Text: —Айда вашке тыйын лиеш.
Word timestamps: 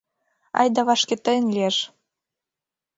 —Айда 0.59 0.81
вашке 0.87 1.15
тыйын 1.25 1.45
лиеш. 1.53 1.77